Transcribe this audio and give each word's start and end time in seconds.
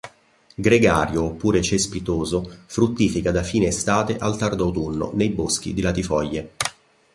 Gregario 0.55 1.25
oppure 1.25 1.61
cespitoso, 1.61 2.51
fruttifica 2.65 3.29
da 3.29 3.43
fine 3.43 3.67
estate 3.67 4.17
al 4.17 4.35
tardo 4.35 4.63
autunno 4.63 5.11
nei 5.13 5.29
boschi 5.29 5.75
di 5.75 5.81
latifoglie. 5.83 6.53